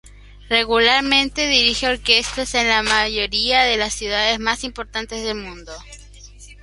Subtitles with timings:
[0.49, 5.71] Regularmente dirige orquestas en la mayoría de las ciudades más importantes del mundo.